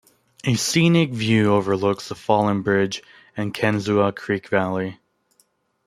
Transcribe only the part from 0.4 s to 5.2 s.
A scenic view overlooks the fallen bridge and Kinzua Creek Valley.